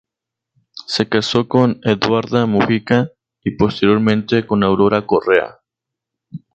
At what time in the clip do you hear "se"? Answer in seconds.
0.87-1.07